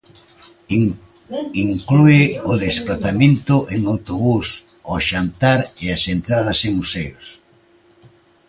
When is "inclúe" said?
1.67-2.23